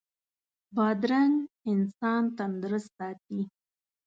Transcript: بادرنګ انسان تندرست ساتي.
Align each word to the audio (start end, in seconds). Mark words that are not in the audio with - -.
بادرنګ 0.75 1.33
انسان 1.71 2.23
تندرست 2.37 2.91
ساتي. 2.97 3.41